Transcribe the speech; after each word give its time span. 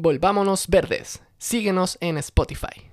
Volvámonos 0.00 0.68
verdes. 0.68 1.24
Síguenos 1.38 1.98
en 2.00 2.18
Spotify. 2.18 2.88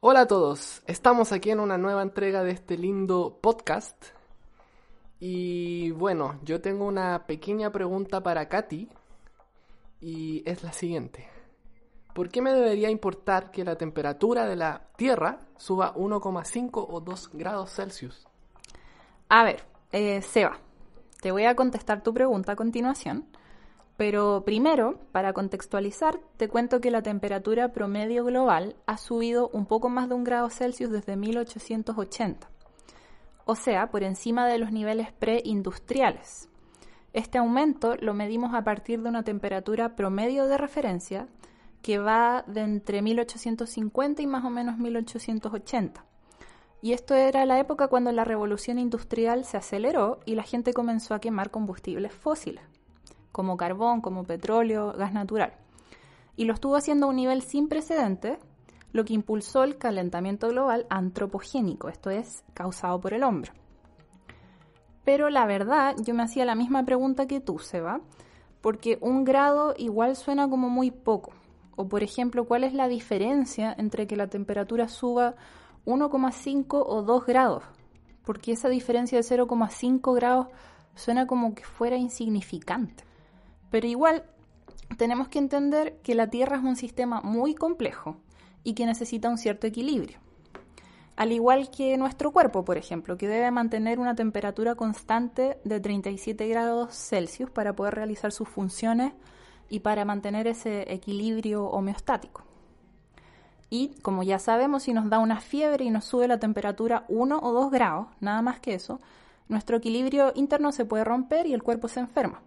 Hola 0.00 0.22
a 0.22 0.26
todos, 0.26 0.82
estamos 0.88 1.30
aquí 1.30 1.52
en 1.52 1.60
una 1.60 1.78
nueva 1.78 2.02
entrega 2.02 2.42
de 2.42 2.50
este 2.50 2.76
lindo 2.76 3.38
podcast. 3.40 4.06
Y 5.20 5.92
bueno, 5.92 6.40
yo 6.42 6.60
tengo 6.60 6.84
una 6.84 7.28
pequeña 7.28 7.70
pregunta 7.70 8.24
para 8.24 8.48
Katy 8.48 8.88
y 10.00 10.42
es 10.44 10.64
la 10.64 10.72
siguiente. 10.72 11.28
¿Por 12.12 12.28
qué 12.28 12.42
me 12.42 12.52
debería 12.52 12.90
importar 12.90 13.52
que 13.52 13.62
la 13.62 13.76
temperatura 13.76 14.46
de 14.46 14.56
la 14.56 14.88
Tierra 14.96 15.38
suba 15.58 15.94
1,5 15.94 16.86
o 16.88 17.00
2 17.00 17.30
grados 17.34 17.70
Celsius? 17.72 18.26
A 19.28 19.44
ver, 19.44 19.62
eh, 19.92 20.20
Seba, 20.22 20.58
te 21.20 21.30
voy 21.30 21.44
a 21.44 21.54
contestar 21.54 22.02
tu 22.02 22.12
pregunta 22.12 22.50
a 22.50 22.56
continuación. 22.56 23.28
Pero 24.00 24.44
primero, 24.46 24.98
para 25.12 25.34
contextualizar, 25.34 26.20
te 26.38 26.48
cuento 26.48 26.80
que 26.80 26.90
la 26.90 27.02
temperatura 27.02 27.74
promedio 27.74 28.24
global 28.24 28.74
ha 28.86 28.96
subido 28.96 29.50
un 29.50 29.66
poco 29.66 29.90
más 29.90 30.08
de 30.08 30.14
un 30.14 30.24
grado 30.24 30.48
Celsius 30.48 30.90
desde 30.90 31.16
1880, 31.16 32.50
o 33.44 33.54
sea, 33.56 33.90
por 33.90 34.02
encima 34.02 34.48
de 34.48 34.56
los 34.56 34.72
niveles 34.72 35.12
preindustriales. 35.12 36.48
Este 37.12 37.36
aumento 37.36 37.94
lo 37.96 38.14
medimos 38.14 38.54
a 38.54 38.64
partir 38.64 39.02
de 39.02 39.10
una 39.10 39.22
temperatura 39.22 39.96
promedio 39.96 40.46
de 40.46 40.56
referencia 40.56 41.28
que 41.82 41.98
va 41.98 42.42
de 42.46 42.62
entre 42.62 43.02
1850 43.02 44.22
y 44.22 44.26
más 44.26 44.46
o 44.46 44.48
menos 44.48 44.78
1880. 44.78 46.06
Y 46.80 46.94
esto 46.94 47.14
era 47.14 47.44
la 47.44 47.58
época 47.58 47.88
cuando 47.88 48.10
la 48.12 48.24
revolución 48.24 48.78
industrial 48.78 49.44
se 49.44 49.58
aceleró 49.58 50.20
y 50.24 50.36
la 50.36 50.42
gente 50.42 50.72
comenzó 50.72 51.12
a 51.12 51.20
quemar 51.20 51.50
combustibles 51.50 52.14
fósiles 52.14 52.69
como 53.32 53.56
carbón, 53.56 54.00
como 54.00 54.24
petróleo, 54.24 54.92
gas 54.92 55.12
natural. 55.12 55.52
Y 56.36 56.44
lo 56.44 56.54
estuvo 56.54 56.76
haciendo 56.76 57.06
a 57.06 57.10
un 57.10 57.16
nivel 57.16 57.42
sin 57.42 57.68
precedentes, 57.68 58.38
lo 58.92 59.04
que 59.04 59.14
impulsó 59.14 59.62
el 59.62 59.78
calentamiento 59.78 60.48
global 60.48 60.86
antropogénico, 60.90 61.88
esto 61.88 62.10
es, 62.10 62.44
causado 62.54 63.00
por 63.00 63.14
el 63.14 63.22
hombre. 63.22 63.52
Pero 65.04 65.30
la 65.30 65.46
verdad, 65.46 65.94
yo 66.04 66.14
me 66.14 66.22
hacía 66.22 66.44
la 66.44 66.54
misma 66.54 66.84
pregunta 66.84 67.26
que 67.26 67.40
tú, 67.40 67.58
Seba, 67.58 68.00
porque 68.60 68.98
un 69.00 69.24
grado 69.24 69.74
igual 69.76 70.16
suena 70.16 70.48
como 70.48 70.68
muy 70.68 70.90
poco. 70.90 71.32
O 71.76 71.88
por 71.88 72.02
ejemplo, 72.02 72.44
¿cuál 72.44 72.64
es 72.64 72.74
la 72.74 72.88
diferencia 72.88 73.74
entre 73.78 74.06
que 74.06 74.16
la 74.16 74.28
temperatura 74.28 74.88
suba 74.88 75.34
1,5 75.86 76.82
o 76.86 77.02
2 77.02 77.26
grados? 77.26 77.64
Porque 78.24 78.52
esa 78.52 78.68
diferencia 78.68 79.18
de 79.18 79.24
0,5 79.24 80.14
grados 80.14 80.48
suena 80.94 81.26
como 81.26 81.54
que 81.54 81.64
fuera 81.64 81.96
insignificante. 81.96 83.04
Pero 83.70 83.86
igual 83.86 84.24
tenemos 84.96 85.28
que 85.28 85.38
entender 85.38 85.98
que 86.02 86.14
la 86.14 86.28
Tierra 86.28 86.56
es 86.56 86.64
un 86.64 86.76
sistema 86.76 87.20
muy 87.20 87.54
complejo 87.54 88.16
y 88.64 88.74
que 88.74 88.86
necesita 88.86 89.28
un 89.28 89.38
cierto 89.38 89.66
equilibrio. 89.66 90.18
Al 91.16 91.32
igual 91.32 91.70
que 91.70 91.96
nuestro 91.98 92.32
cuerpo, 92.32 92.64
por 92.64 92.78
ejemplo, 92.78 93.18
que 93.18 93.28
debe 93.28 93.50
mantener 93.50 93.98
una 93.98 94.14
temperatura 94.14 94.74
constante 94.74 95.58
de 95.64 95.78
37 95.78 96.48
grados 96.48 96.94
Celsius 96.94 97.50
para 97.50 97.74
poder 97.74 97.94
realizar 97.94 98.32
sus 98.32 98.48
funciones 98.48 99.12
y 99.68 99.80
para 99.80 100.04
mantener 100.04 100.46
ese 100.46 100.92
equilibrio 100.92 101.66
homeostático. 101.66 102.42
Y 103.68 103.94
como 104.02 104.22
ya 104.22 104.38
sabemos, 104.38 104.84
si 104.84 104.92
nos 104.92 105.08
da 105.10 105.18
una 105.18 105.40
fiebre 105.40 105.84
y 105.84 105.90
nos 105.90 106.04
sube 106.04 106.26
la 106.26 106.40
temperatura 106.40 107.04
1 107.08 107.38
o 107.40 107.52
2 107.52 107.70
grados, 107.70 108.08
nada 108.20 108.42
más 108.42 108.58
que 108.58 108.74
eso, 108.74 108.98
nuestro 109.48 109.76
equilibrio 109.76 110.32
interno 110.34 110.72
se 110.72 110.84
puede 110.84 111.04
romper 111.04 111.46
y 111.46 111.54
el 111.54 111.62
cuerpo 111.62 111.86
se 111.86 112.00
enferma. 112.00 112.42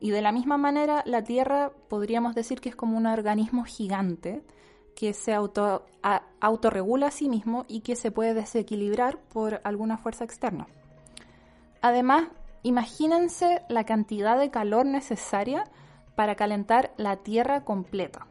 Y 0.00 0.10
de 0.10 0.22
la 0.22 0.32
misma 0.32 0.58
manera, 0.58 1.02
la 1.06 1.24
Tierra 1.24 1.72
podríamos 1.88 2.34
decir 2.34 2.60
que 2.60 2.68
es 2.68 2.76
como 2.76 2.96
un 2.96 3.06
organismo 3.06 3.64
gigante 3.64 4.42
que 4.94 5.12
se 5.12 5.32
auto, 5.32 5.86
autorregula 6.40 7.08
a 7.08 7.10
sí 7.12 7.28
mismo 7.28 7.64
y 7.68 7.80
que 7.80 7.96
se 7.96 8.10
puede 8.10 8.34
desequilibrar 8.34 9.18
por 9.18 9.60
alguna 9.64 9.96
fuerza 9.96 10.24
externa. 10.24 10.66
Además, 11.82 12.28
imagínense 12.62 13.62
la 13.68 13.84
cantidad 13.84 14.38
de 14.38 14.50
calor 14.50 14.86
necesaria 14.86 15.64
para 16.16 16.34
calentar 16.34 16.92
la 16.96 17.16
Tierra 17.16 17.64
completa. 17.64 18.26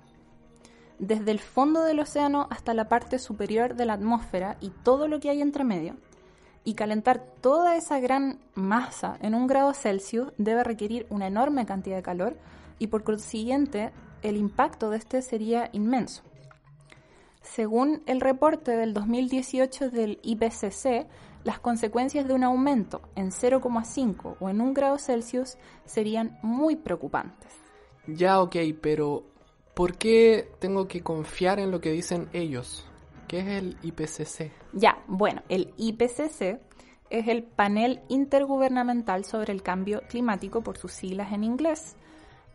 Desde 0.99 1.31
el 1.31 1.39
fondo 1.39 1.83
del 1.83 1.99
océano 1.99 2.47
hasta 2.49 2.73
la 2.73 2.89
parte 2.89 3.19
superior 3.19 3.75
de 3.75 3.85
la 3.85 3.93
atmósfera 3.93 4.57
y 4.59 4.71
todo 4.71 5.07
lo 5.07 5.19
que 5.19 5.29
hay 5.29 5.41
entre 5.41 5.63
medio, 5.63 5.95
y 6.67 6.73
calentar 6.73 7.23
toda 7.39 7.77
esa 7.77 7.97
gran 8.01 8.39
masa 8.53 9.17
en 9.21 9.35
un 9.35 9.47
grado 9.47 9.73
Celsius 9.73 10.33
debe 10.37 10.65
requerir 10.65 11.07
una 11.09 11.27
enorme 11.27 11.65
cantidad 11.65 11.95
de 11.95 12.03
calor 12.03 12.35
y 12.77 12.87
por 12.87 13.05
consiguiente 13.05 13.93
el 14.21 14.35
impacto 14.35 14.89
de 14.89 14.97
este 14.97 15.21
sería 15.21 15.69
inmenso. 15.71 16.23
Según 17.41 18.03
el 18.05 18.19
reporte 18.19 18.75
del 18.75 18.93
2018 18.93 19.91
del 19.91 20.19
IPCC, 20.23 21.07
las 21.45 21.59
consecuencias 21.59 22.27
de 22.27 22.33
un 22.33 22.43
aumento 22.43 22.99
en 23.15 23.31
0,5 23.31 24.35
o 24.37 24.49
en 24.49 24.59
un 24.59 24.73
grado 24.73 24.97
Celsius 24.97 25.57
serían 25.85 26.37
muy 26.41 26.75
preocupantes. 26.75 27.53
Ya, 28.07 28.41
ok, 28.41 28.57
pero 28.81 29.23
¿por 29.73 29.97
qué 29.97 30.51
tengo 30.59 30.89
que 30.89 31.01
confiar 31.01 31.61
en 31.61 31.71
lo 31.71 31.79
que 31.79 31.91
dicen 31.93 32.27
ellos? 32.33 32.86
¿Qué 33.27 33.39
es 33.39 33.47
el 33.47 33.77
IPCC? 33.83 34.51
Ya, 34.73 35.03
bueno, 35.07 35.41
el 35.49 35.73
IPCC 35.77 36.61
es 37.09 37.27
el 37.27 37.43
Panel 37.43 38.01
Intergubernamental 38.07 39.25
sobre 39.25 39.51
el 39.53 39.63
Cambio 39.63 40.01
Climático, 40.07 40.61
por 40.61 40.77
sus 40.77 40.93
siglas 40.93 41.33
en 41.33 41.43
inglés, 41.43 41.97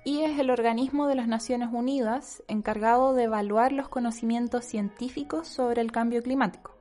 y 0.04 0.22
es 0.22 0.38
el 0.38 0.50
organismo 0.50 1.06
de 1.06 1.14
las 1.14 1.28
Naciones 1.28 1.68
Unidas 1.72 2.42
encargado 2.48 3.14
de 3.14 3.24
evaluar 3.24 3.72
los 3.72 3.88
conocimientos 3.88 4.64
científicos 4.64 5.46
sobre 5.46 5.82
el 5.82 5.92
cambio 5.92 6.22
climático. 6.22 6.74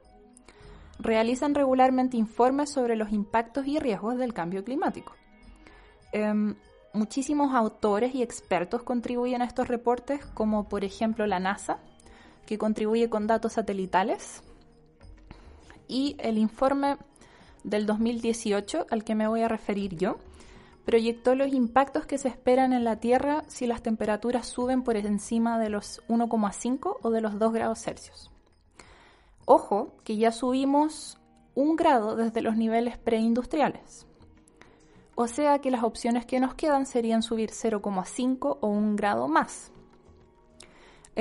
Realizan 0.97 1.53
regularmente 1.53 2.17
informes 2.17 2.71
sobre 2.71 2.95
los 2.95 3.11
impactos 3.11 3.67
y 3.67 3.77
riesgos 3.77 4.17
del 4.17 4.33
cambio 4.33 4.63
climático. 4.63 5.15
Em, 6.13 6.55
muchísimos 6.93 7.53
autores 7.53 8.15
y 8.15 8.21
expertos 8.21 8.83
contribuyen 8.83 9.41
a 9.41 9.45
estos 9.45 9.67
reportes, 9.67 10.25
como 10.25 10.69
por 10.69 10.83
ejemplo 10.83 11.27
la 11.27 11.39
NASA, 11.39 11.79
que 12.45 12.57
contribuye 12.57 13.09
con 13.09 13.27
datos 13.27 13.53
satelitales. 13.53 14.43
Y 15.87 16.15
el 16.19 16.37
informe 16.37 16.97
del 17.63 17.85
2018, 17.85 18.87
al 18.89 19.03
que 19.03 19.15
me 19.15 19.27
voy 19.27 19.41
a 19.41 19.47
referir 19.47 19.95
yo, 19.97 20.17
proyectó 20.85 21.35
los 21.35 21.53
impactos 21.53 22.05
que 22.05 22.17
se 22.17 22.27
esperan 22.27 22.73
en 22.73 22.83
la 22.83 22.97
Tierra 22.97 23.43
si 23.47 23.67
las 23.67 23.81
temperaturas 23.81 24.47
suben 24.47 24.83
por 24.83 24.95
encima 24.95 25.59
de 25.59 25.69
los 25.69 26.01
1,5 26.07 26.97
o 27.01 27.09
de 27.11 27.21
los 27.21 27.37
2 27.37 27.53
grados 27.53 27.79
Celsius. 27.79 28.31
Ojo, 29.45 29.95
que 30.03 30.17
ya 30.17 30.31
subimos 30.31 31.17
un 31.55 31.75
grado 31.75 32.15
desde 32.15 32.41
los 32.41 32.55
niveles 32.55 32.97
preindustriales. 32.97 34.07
O 35.15 35.27
sea 35.27 35.59
que 35.59 35.71
las 35.71 35.83
opciones 35.83 36.25
que 36.25 36.39
nos 36.39 36.55
quedan 36.55 36.85
serían 36.85 37.21
subir 37.21 37.51
0,5 37.51 38.57
o 38.61 38.67
un 38.67 38.95
grado 38.95 39.27
más. 39.27 39.71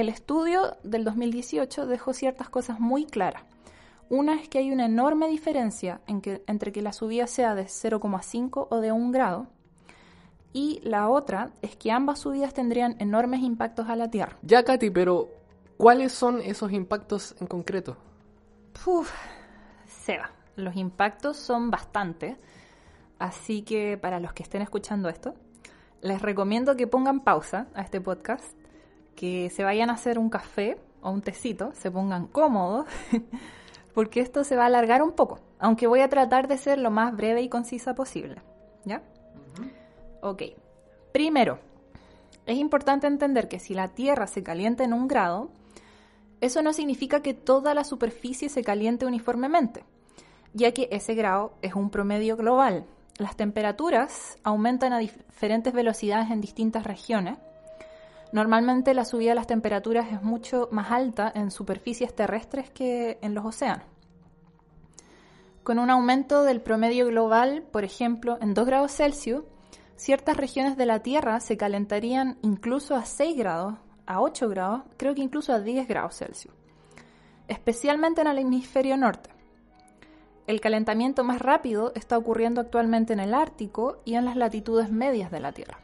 El 0.00 0.08
estudio 0.08 0.78
del 0.82 1.04
2018 1.04 1.84
dejó 1.84 2.14
ciertas 2.14 2.48
cosas 2.48 2.80
muy 2.80 3.04
claras. 3.04 3.42
Una 4.08 4.40
es 4.40 4.48
que 4.48 4.56
hay 4.56 4.70
una 4.70 4.86
enorme 4.86 5.28
diferencia 5.28 6.00
entre 6.06 6.72
que 6.72 6.80
la 6.80 6.94
subida 6.94 7.26
sea 7.26 7.54
de 7.54 7.64
0,5 7.64 8.68
o 8.70 8.80
de 8.80 8.92
1 8.92 9.12
grado. 9.12 9.48
Y 10.54 10.80
la 10.84 11.10
otra 11.10 11.50
es 11.60 11.76
que 11.76 11.92
ambas 11.92 12.20
subidas 12.20 12.54
tendrían 12.54 12.96
enormes 12.98 13.42
impactos 13.42 13.90
a 13.90 13.96
la 13.96 14.10
Tierra. 14.10 14.38
Ya, 14.40 14.64
Katy, 14.64 14.88
pero 14.88 15.28
¿cuáles 15.76 16.12
son 16.12 16.40
esos 16.40 16.72
impactos 16.72 17.36
en 17.38 17.46
concreto? 17.46 17.98
Uf, 18.86 19.12
Seba, 19.86 20.30
los 20.56 20.76
impactos 20.76 21.36
son 21.36 21.70
bastantes. 21.70 22.38
Así 23.18 23.60
que 23.60 23.98
para 23.98 24.18
los 24.18 24.32
que 24.32 24.44
estén 24.44 24.62
escuchando 24.62 25.10
esto, 25.10 25.34
les 26.00 26.22
recomiendo 26.22 26.74
que 26.74 26.86
pongan 26.86 27.20
pausa 27.20 27.66
a 27.74 27.82
este 27.82 28.00
podcast 28.00 28.59
que 29.20 29.50
se 29.50 29.64
vayan 29.64 29.90
a 29.90 29.92
hacer 29.92 30.18
un 30.18 30.30
café 30.30 30.78
o 31.02 31.10
un 31.10 31.20
tecito, 31.20 31.72
se 31.74 31.90
pongan 31.90 32.26
cómodos, 32.26 32.86
porque 33.94 34.20
esto 34.20 34.44
se 34.44 34.56
va 34.56 34.62
a 34.62 34.66
alargar 34.68 35.02
un 35.02 35.12
poco, 35.12 35.40
aunque 35.58 35.86
voy 35.86 36.00
a 36.00 36.08
tratar 36.08 36.48
de 36.48 36.56
ser 36.56 36.78
lo 36.78 36.90
más 36.90 37.14
breve 37.14 37.42
y 37.42 37.50
concisa 37.50 37.94
posible. 37.94 38.40
¿Ya? 38.86 39.02
Ok. 40.22 40.44
Primero, 41.12 41.58
es 42.46 42.56
importante 42.56 43.08
entender 43.08 43.46
que 43.48 43.60
si 43.60 43.74
la 43.74 43.88
Tierra 43.88 44.26
se 44.26 44.42
calienta 44.42 44.84
en 44.84 44.94
un 44.94 45.06
grado, 45.06 45.50
eso 46.40 46.62
no 46.62 46.72
significa 46.72 47.20
que 47.20 47.34
toda 47.34 47.74
la 47.74 47.84
superficie 47.84 48.48
se 48.48 48.64
caliente 48.64 49.04
uniformemente, 49.04 49.84
ya 50.54 50.72
que 50.72 50.88
ese 50.92 51.14
grado 51.14 51.52
es 51.60 51.74
un 51.74 51.90
promedio 51.90 52.38
global. 52.38 52.86
Las 53.18 53.36
temperaturas 53.36 54.38
aumentan 54.44 54.94
a 54.94 54.98
diferentes 54.98 55.74
velocidades 55.74 56.30
en 56.30 56.40
distintas 56.40 56.84
regiones 56.84 57.36
Normalmente 58.32 58.94
la 58.94 59.04
subida 59.04 59.30
de 59.30 59.34
las 59.34 59.46
temperaturas 59.46 60.12
es 60.12 60.22
mucho 60.22 60.68
más 60.70 60.92
alta 60.92 61.32
en 61.34 61.50
superficies 61.50 62.14
terrestres 62.14 62.70
que 62.70 63.18
en 63.22 63.34
los 63.34 63.44
océanos. 63.44 63.86
Con 65.64 65.78
un 65.78 65.90
aumento 65.90 66.44
del 66.44 66.60
promedio 66.60 67.06
global, 67.06 67.64
por 67.70 67.84
ejemplo, 67.84 68.38
en 68.40 68.54
2 68.54 68.66
grados 68.66 68.92
Celsius, 68.92 69.44
ciertas 69.96 70.36
regiones 70.36 70.76
de 70.76 70.86
la 70.86 71.00
Tierra 71.00 71.40
se 71.40 71.56
calentarían 71.56 72.38
incluso 72.42 72.94
a 72.94 73.04
6 73.04 73.36
grados, 73.36 73.74
a 74.06 74.20
8 74.20 74.48
grados, 74.48 74.82
creo 74.96 75.14
que 75.14 75.22
incluso 75.22 75.52
a 75.52 75.60
10 75.60 75.86
grados 75.86 76.16
Celsius, 76.16 76.54
especialmente 77.48 78.20
en 78.20 78.28
el 78.28 78.38
hemisferio 78.38 78.96
norte. 78.96 79.30
El 80.46 80.60
calentamiento 80.60 81.24
más 81.24 81.40
rápido 81.40 81.92
está 81.94 82.16
ocurriendo 82.16 82.60
actualmente 82.60 83.12
en 83.12 83.20
el 83.20 83.34
Ártico 83.34 84.00
y 84.04 84.14
en 84.14 84.24
las 84.24 84.36
latitudes 84.36 84.90
medias 84.90 85.30
de 85.30 85.40
la 85.40 85.52
Tierra. 85.52 85.78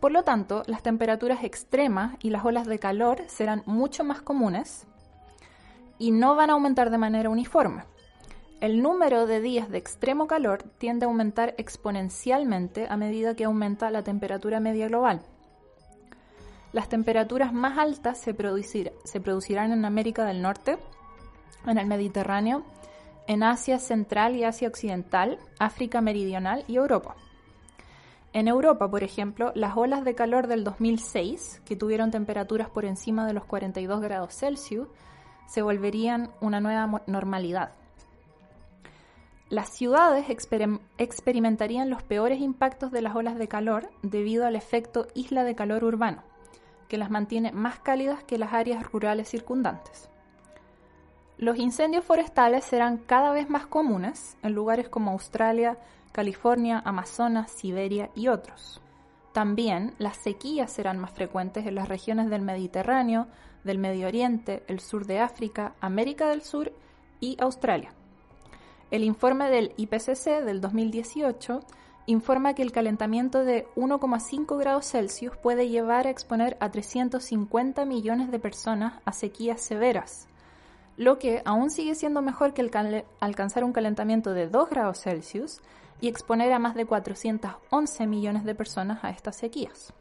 Por 0.00 0.12
lo 0.12 0.22
tanto, 0.22 0.62
las 0.66 0.82
temperaturas 0.82 1.42
extremas 1.42 2.16
y 2.22 2.30
las 2.30 2.44
olas 2.44 2.66
de 2.66 2.78
calor 2.78 3.22
serán 3.26 3.62
mucho 3.66 4.04
más 4.04 4.22
comunes 4.22 4.86
y 5.98 6.12
no 6.12 6.36
van 6.36 6.50
a 6.50 6.52
aumentar 6.52 6.90
de 6.90 6.98
manera 6.98 7.30
uniforme. 7.30 7.82
El 8.60 8.82
número 8.82 9.26
de 9.26 9.40
días 9.40 9.70
de 9.70 9.78
extremo 9.78 10.26
calor 10.26 10.62
tiende 10.78 11.04
a 11.04 11.08
aumentar 11.08 11.54
exponencialmente 11.58 12.86
a 12.88 12.96
medida 12.96 13.34
que 13.34 13.44
aumenta 13.44 13.90
la 13.90 14.02
temperatura 14.02 14.60
media 14.60 14.88
global. 14.88 15.22
Las 16.72 16.88
temperaturas 16.88 17.52
más 17.52 17.78
altas 17.78 18.18
se, 18.18 18.34
producirán 18.34 19.72
en 19.72 19.84
América 19.84 20.24
del 20.24 20.42
Norte, 20.42 20.78
en 21.66 21.78
el 21.78 21.86
Mediterráneo, 21.86 22.62
en 23.26 23.42
Asia 23.42 23.78
Central 23.78 24.36
y 24.36 24.44
Asia 24.44 24.68
Occidental, 24.68 25.38
África 25.58 26.00
Meridional 26.00 26.64
y 26.68 26.76
Europa. 26.76 27.16
En 28.32 28.46
Europa, 28.46 28.90
por 28.90 29.02
ejemplo, 29.02 29.52
las 29.54 29.76
olas 29.76 30.04
de 30.04 30.14
calor 30.14 30.46
del 30.46 30.62
2006, 30.62 31.62
que 31.64 31.76
tuvieron 31.76 32.10
temperaturas 32.10 32.68
por 32.68 32.84
encima 32.84 33.26
de 33.26 33.32
los 33.32 33.44
42 33.44 34.00
grados 34.00 34.34
Celsius, 34.34 34.88
se 35.46 35.62
volverían 35.62 36.30
una 36.40 36.60
nueva 36.60 37.02
normalidad. 37.06 37.72
Las 39.48 39.70
ciudades 39.70 40.26
experimentarían 40.98 41.88
los 41.88 42.02
peores 42.02 42.40
impactos 42.40 42.92
de 42.92 43.00
las 43.00 43.16
olas 43.16 43.38
de 43.38 43.48
calor 43.48 43.88
debido 44.02 44.46
al 44.46 44.56
efecto 44.56 45.06
isla 45.14 45.42
de 45.42 45.54
calor 45.54 45.84
urbano, 45.84 46.22
que 46.86 46.98
las 46.98 47.10
mantiene 47.10 47.50
más 47.52 47.78
cálidas 47.78 48.22
que 48.24 48.36
las 48.36 48.52
áreas 48.52 48.84
rurales 48.92 49.30
circundantes. 49.30 50.10
Los 51.38 51.56
incendios 51.56 52.04
forestales 52.04 52.64
serán 52.64 52.98
cada 52.98 53.30
vez 53.30 53.48
más 53.48 53.66
comunes 53.66 54.36
en 54.42 54.52
lugares 54.52 54.90
como 54.90 55.12
Australia, 55.12 55.78
California, 56.18 56.82
Amazonas, 56.84 57.48
Siberia 57.52 58.10
y 58.16 58.26
otros. 58.26 58.80
También 59.32 59.94
las 59.98 60.16
sequías 60.16 60.72
serán 60.72 60.98
más 60.98 61.12
frecuentes 61.12 61.64
en 61.64 61.76
las 61.76 61.88
regiones 61.88 62.28
del 62.28 62.42
Mediterráneo, 62.42 63.28
del 63.62 63.78
Medio 63.78 64.08
Oriente, 64.08 64.64
el 64.66 64.80
sur 64.80 65.06
de 65.06 65.20
África, 65.20 65.74
América 65.80 66.28
del 66.28 66.42
Sur 66.42 66.72
y 67.20 67.36
Australia. 67.38 67.92
El 68.90 69.04
informe 69.04 69.48
del 69.48 69.72
IPCC 69.76 70.42
del 70.44 70.60
2018 70.60 71.60
informa 72.06 72.54
que 72.54 72.62
el 72.62 72.72
calentamiento 72.72 73.44
de 73.44 73.68
1,5 73.76 74.58
grados 74.58 74.90
Celsius 74.90 75.36
puede 75.36 75.68
llevar 75.68 76.08
a 76.08 76.10
exponer 76.10 76.56
a 76.58 76.72
350 76.72 77.84
millones 77.84 78.32
de 78.32 78.40
personas 78.40 78.94
a 79.04 79.12
sequías 79.12 79.60
severas, 79.60 80.26
lo 80.96 81.20
que 81.20 81.42
aún 81.44 81.70
sigue 81.70 81.94
siendo 81.94 82.22
mejor 82.22 82.54
que 82.54 82.68
alcanzar 83.20 83.62
un 83.62 83.72
calentamiento 83.72 84.34
de 84.34 84.48
2 84.48 84.68
grados 84.68 85.00
Celsius 85.00 85.60
y 86.00 86.08
exponer 86.08 86.52
a 86.52 86.58
más 86.58 86.74
de 86.74 86.86
411 86.86 88.06
millones 88.06 88.44
de 88.44 88.54
personas 88.54 89.02
a 89.02 89.10
estas 89.10 89.36
sequías. 89.36 89.92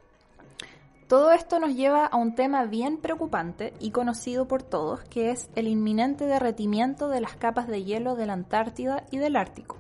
Todo 1.08 1.32
esto 1.32 1.60
nos 1.60 1.74
lleva 1.74 2.06
a 2.06 2.18
un 2.18 2.36
tema 2.36 2.66
bien 2.66 2.98
preocupante 2.98 3.74
y 3.80 3.92
conocido 3.92 4.46
por 4.46 4.62
todos, 4.62 5.02
que 5.06 5.32
es 5.32 5.50
el 5.56 5.70
inminente 5.70 6.26
derretimiento 6.26 7.08
de 7.08 7.22
las 7.22 7.38
capas 7.38 7.68
de 7.70 7.86
hielo 7.86 8.16
de 8.16 8.26
la 8.26 8.34
Antártida 8.34 9.06
y 9.10 9.18
del 9.18 9.38
Ártico, 9.38 9.78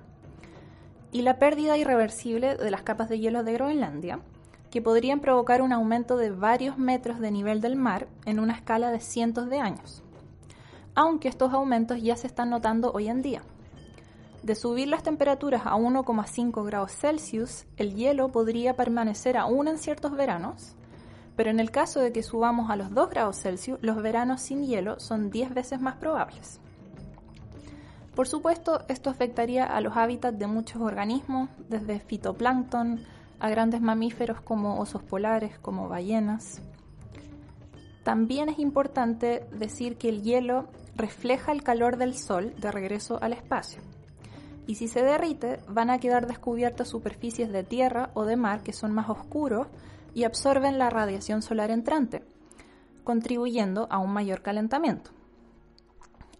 y 1.11 1.23
la 1.23 1.37
pérdida 1.37 1.77
irreversible 1.77 2.55
de 2.55 2.71
las 2.71 2.83
capas 2.83 3.09
de 3.09 3.19
hielo 3.19 3.43
de 3.43 3.53
Groenlandia, 3.53 4.21
que 4.71 4.81
podrían 4.81 5.19
provocar 5.19 5.61
un 5.61 5.73
aumento 5.73 6.15
de 6.15 6.29
varios 6.29 6.77
metros 6.77 7.19
de 7.19 7.31
nivel 7.31 7.59
del 7.59 7.75
mar 7.75 8.07
en 8.25 8.39
una 8.39 8.53
escala 8.53 8.91
de 8.91 9.01
cientos 9.01 9.49
de 9.49 9.59
años, 9.59 10.03
aunque 10.95 11.27
estos 11.27 11.51
aumentos 11.53 12.01
ya 12.01 12.15
se 12.15 12.27
están 12.27 12.49
notando 12.49 12.91
hoy 12.93 13.09
en 13.09 13.21
día. 13.21 13.41
De 14.47 14.55
subir 14.55 14.87
las 14.87 15.03
temperaturas 15.03 15.63
a 15.65 15.75
1,5 15.75 16.65
grados 16.65 16.93
Celsius, 16.93 17.65
el 17.75 17.95
hielo 17.95 18.31
podría 18.31 18.77
permanecer 18.77 19.35
aún 19.35 19.67
en 19.67 19.77
ciertos 19.77 20.13
veranos, 20.13 20.73
pero 21.35 21.49
en 21.49 21.59
el 21.59 21.69
caso 21.69 21.99
de 21.99 22.13
que 22.13 22.23
subamos 22.23 22.71
a 22.71 22.77
los 22.77 22.93
2 22.93 23.09
grados 23.09 23.41
Celsius, 23.41 23.77
los 23.81 24.01
veranos 24.01 24.39
sin 24.39 24.65
hielo 24.65 25.01
son 25.01 25.31
10 25.31 25.53
veces 25.53 25.81
más 25.81 25.97
probables. 25.97 26.61
Por 28.15 28.29
supuesto, 28.29 28.85
esto 28.87 29.09
afectaría 29.09 29.65
a 29.65 29.81
los 29.81 29.97
hábitats 29.97 30.39
de 30.39 30.47
muchos 30.47 30.81
organismos, 30.81 31.49
desde 31.67 31.99
fitoplancton 31.99 33.01
a 33.41 33.49
grandes 33.49 33.81
mamíferos 33.81 34.39
como 34.39 34.79
osos 34.79 35.03
polares, 35.03 35.59
como 35.59 35.89
ballenas. 35.89 36.61
También 38.03 38.47
es 38.47 38.59
importante 38.59 39.45
decir 39.51 39.97
que 39.97 40.07
el 40.07 40.23
hielo 40.23 40.69
refleja 40.95 41.51
el 41.51 41.63
calor 41.63 41.97
del 41.97 42.13
Sol 42.15 42.55
de 42.55 42.71
regreso 42.71 43.21
al 43.21 43.33
espacio. 43.33 43.81
Y 44.67 44.75
si 44.75 44.87
se 44.87 45.01
derrite, 45.01 45.61
van 45.67 45.89
a 45.89 45.97
quedar 45.97 46.27
descubiertas 46.27 46.89
superficies 46.89 47.51
de 47.51 47.63
tierra 47.63 48.11
o 48.13 48.25
de 48.25 48.35
mar 48.35 48.61
que 48.61 48.73
son 48.73 48.91
más 48.91 49.09
oscuros 49.09 49.67
y 50.13 50.25
absorben 50.25 50.77
la 50.77 50.89
radiación 50.89 51.41
solar 51.41 51.71
entrante, 51.71 52.23
contribuyendo 53.03 53.87
a 53.89 53.97
un 53.97 54.11
mayor 54.11 54.41
calentamiento. 54.41 55.11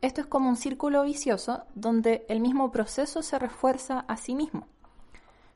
Esto 0.02 0.22
es 0.22 0.28
como 0.28 0.50
un 0.50 0.58
círculo 0.58 1.04
vicioso 1.04 1.64
donde 1.74 2.26
el 2.30 2.40
mismo 2.40 2.72
proceso 2.72 3.24
se 3.24 3.40
refuerza 3.40 4.02
a 4.02 4.18
sí 4.18 4.36
mismo. 4.36 4.68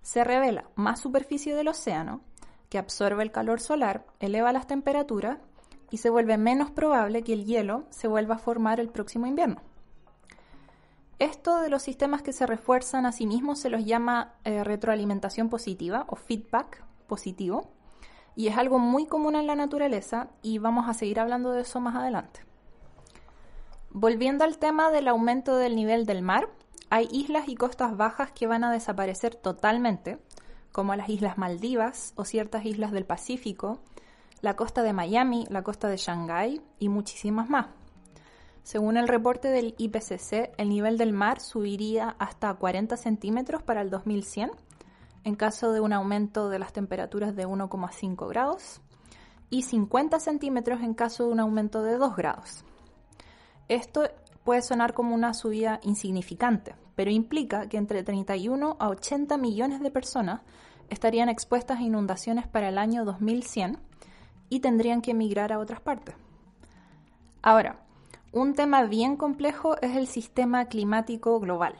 Se 0.01 0.23
revela 0.23 0.65
más 0.75 0.99
superficie 0.99 1.53
del 1.53 1.67
océano, 1.67 2.21
que 2.69 2.79
absorbe 2.79 3.21
el 3.21 3.31
calor 3.31 3.59
solar, 3.59 4.05
eleva 4.19 4.53
las 4.53 4.65
temperaturas 4.65 5.37
y 5.91 5.97
se 5.97 6.09
vuelve 6.09 6.37
menos 6.37 6.71
probable 6.71 7.21
que 7.21 7.33
el 7.33 7.45
hielo 7.45 7.83
se 7.89 8.07
vuelva 8.07 8.35
a 8.35 8.39
formar 8.39 8.79
el 8.79 8.89
próximo 8.89 9.27
invierno. 9.27 9.61
Esto 11.21 11.61
de 11.61 11.69
los 11.69 11.83
sistemas 11.83 12.23
que 12.23 12.33
se 12.33 12.47
refuerzan 12.47 13.05
a 13.05 13.11
sí 13.11 13.27
mismos 13.27 13.59
se 13.59 13.69
los 13.69 13.85
llama 13.85 14.33
eh, 14.43 14.63
retroalimentación 14.63 15.49
positiva 15.49 16.05
o 16.07 16.15
feedback 16.15 16.83
positivo 17.05 17.69
y 18.35 18.47
es 18.47 18.57
algo 18.57 18.79
muy 18.79 19.05
común 19.05 19.35
en 19.35 19.45
la 19.45 19.53
naturaleza 19.53 20.29
y 20.41 20.57
vamos 20.57 20.89
a 20.89 20.95
seguir 20.95 21.19
hablando 21.19 21.51
de 21.51 21.61
eso 21.61 21.79
más 21.79 21.95
adelante. 21.95 22.39
Volviendo 23.91 24.45
al 24.45 24.57
tema 24.57 24.89
del 24.89 25.07
aumento 25.07 25.57
del 25.57 25.75
nivel 25.75 26.07
del 26.07 26.23
mar, 26.23 26.49
hay 26.89 27.07
islas 27.11 27.47
y 27.49 27.53
costas 27.53 27.95
bajas 27.95 28.31
que 28.31 28.47
van 28.47 28.63
a 28.63 28.71
desaparecer 28.71 29.35
totalmente, 29.35 30.17
como 30.71 30.95
las 30.95 31.07
Islas 31.07 31.37
Maldivas 31.37 32.13
o 32.15 32.25
ciertas 32.25 32.65
islas 32.65 32.91
del 32.91 33.05
Pacífico, 33.05 33.83
la 34.41 34.55
costa 34.55 34.81
de 34.81 34.93
Miami, 34.93 35.45
la 35.51 35.61
costa 35.61 35.87
de 35.87 35.97
Shanghái 35.97 36.63
y 36.79 36.89
muchísimas 36.89 37.47
más. 37.47 37.67
Según 38.63 38.97
el 38.97 39.07
reporte 39.07 39.49
del 39.49 39.75
IPCC, 39.77 40.53
el 40.57 40.69
nivel 40.69 40.97
del 40.97 41.13
mar 41.13 41.39
subiría 41.39 42.15
hasta 42.19 42.53
40 42.53 42.95
centímetros 42.97 43.63
para 43.63 43.81
el 43.81 43.89
2100 43.89 44.51
en 45.23 45.35
caso 45.35 45.71
de 45.71 45.79
un 45.79 45.93
aumento 45.93 46.49
de 46.49 46.59
las 46.59 46.73
temperaturas 46.73 47.35
de 47.35 47.47
1,5 47.47 48.27
grados 48.27 48.81
y 49.49 49.63
50 49.63 50.19
centímetros 50.19 50.81
en 50.81 50.93
caso 50.93 51.25
de 51.25 51.31
un 51.31 51.39
aumento 51.39 51.83
de 51.83 51.97
2 51.97 52.15
grados. 52.15 52.63
Esto 53.67 54.03
puede 54.43 54.61
sonar 54.61 54.93
como 54.93 55.13
una 55.13 55.33
subida 55.33 55.79
insignificante, 55.83 56.75
pero 56.95 57.11
implica 57.11 57.67
que 57.67 57.77
entre 57.77 58.03
31 58.03 58.77
a 58.79 58.89
80 58.89 59.37
millones 59.37 59.81
de 59.81 59.91
personas 59.91 60.41
estarían 60.89 61.29
expuestas 61.29 61.79
a 61.79 61.83
inundaciones 61.83 62.47
para 62.47 62.69
el 62.69 62.77
año 62.77 63.05
2100 63.05 63.77
y 64.49 64.59
tendrían 64.59 65.01
que 65.01 65.11
emigrar 65.11 65.53
a 65.53 65.59
otras 65.59 65.81
partes. 65.81 66.15
Ahora, 67.41 67.79
un 68.31 68.53
tema 68.53 68.83
bien 68.83 69.17
complejo 69.17 69.75
es 69.81 69.95
el 69.95 70.07
sistema 70.07 70.65
climático 70.65 71.39
global 71.39 71.75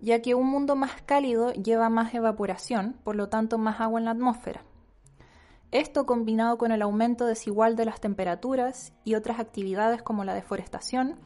ya 0.00 0.22
que 0.22 0.34
un 0.34 0.46
mundo 0.46 0.76
más 0.76 1.02
cálido 1.02 1.52
lleva 1.52 1.88
más 1.88 2.14
evaporación, 2.14 2.96
por 3.04 3.16
lo 3.16 3.28
tanto 3.28 3.58
más 3.58 3.80
agua 3.80 4.00
en 4.00 4.06
la 4.06 4.12
atmósfera. 4.12 4.64
Esto 5.72 6.06
combinado 6.06 6.58
con 6.58 6.72
el 6.72 6.82
aumento 6.82 7.26
desigual 7.26 7.76
de 7.76 7.84
las 7.84 8.00
temperaturas 8.00 8.92
y 9.04 9.14
otras 9.14 9.38
actividades 9.38 10.02
como 10.02 10.24
la 10.24 10.34
deforestación, 10.34 11.16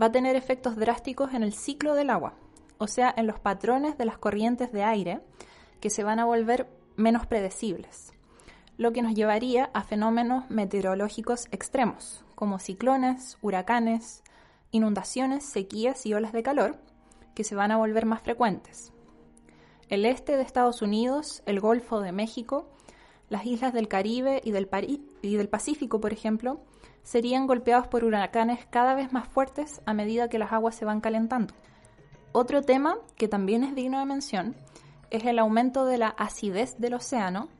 va 0.00 0.06
a 0.06 0.12
tener 0.12 0.36
efectos 0.36 0.76
drásticos 0.76 1.34
en 1.34 1.42
el 1.42 1.52
ciclo 1.52 1.94
del 1.94 2.10
agua, 2.10 2.34
o 2.78 2.86
sea, 2.86 3.12
en 3.16 3.26
los 3.26 3.38
patrones 3.38 3.98
de 3.98 4.06
las 4.06 4.18
corrientes 4.18 4.72
de 4.72 4.82
aire, 4.82 5.20
que 5.80 5.90
se 5.90 6.04
van 6.04 6.20
a 6.20 6.24
volver 6.24 6.68
menos 6.96 7.26
predecibles, 7.26 8.12
lo 8.78 8.92
que 8.92 9.02
nos 9.02 9.14
llevaría 9.14 9.70
a 9.74 9.82
fenómenos 9.82 10.48
meteorológicos 10.48 11.48
extremos, 11.50 12.24
como 12.42 12.58
ciclones, 12.58 13.38
huracanes, 13.40 14.24
inundaciones, 14.72 15.44
sequías 15.44 16.04
y 16.06 16.14
olas 16.14 16.32
de 16.32 16.42
calor, 16.42 16.76
que 17.36 17.44
se 17.44 17.54
van 17.54 17.70
a 17.70 17.76
volver 17.76 18.04
más 18.04 18.20
frecuentes. 18.20 18.92
El 19.88 20.04
este 20.04 20.36
de 20.36 20.42
Estados 20.42 20.82
Unidos, 20.82 21.44
el 21.46 21.60
Golfo 21.60 22.00
de 22.00 22.10
México, 22.10 22.68
las 23.28 23.46
islas 23.46 23.72
del 23.72 23.86
Caribe 23.86 24.40
y 24.42 24.50
del, 24.50 24.68
y 25.22 25.36
del 25.36 25.48
Pacífico, 25.48 26.00
por 26.00 26.12
ejemplo, 26.12 26.64
serían 27.04 27.46
golpeados 27.46 27.86
por 27.86 28.02
huracanes 28.02 28.66
cada 28.66 28.96
vez 28.96 29.12
más 29.12 29.28
fuertes 29.28 29.80
a 29.86 29.94
medida 29.94 30.28
que 30.28 30.40
las 30.40 30.50
aguas 30.50 30.74
se 30.74 30.84
van 30.84 31.00
calentando. 31.00 31.54
Otro 32.32 32.62
tema 32.62 32.98
que 33.14 33.28
también 33.28 33.62
es 33.62 33.76
digno 33.76 34.00
de 34.00 34.06
mención 34.06 34.56
es 35.10 35.24
el 35.26 35.38
aumento 35.38 35.84
de 35.84 35.98
la 35.98 36.08
acidez 36.08 36.76
del 36.80 36.94
océano 36.94 37.50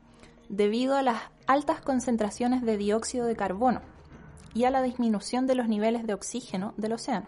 debido 0.48 0.96
a 0.96 1.04
las 1.04 1.22
altas 1.46 1.80
concentraciones 1.82 2.62
de 2.62 2.76
dióxido 2.78 3.26
de 3.26 3.36
carbono 3.36 3.91
y 4.54 4.64
a 4.64 4.70
la 4.70 4.82
disminución 4.82 5.46
de 5.46 5.54
los 5.54 5.68
niveles 5.68 6.06
de 6.06 6.14
oxígeno 6.14 6.74
del 6.76 6.92
océano. 6.92 7.26